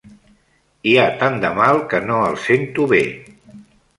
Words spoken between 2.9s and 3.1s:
bé.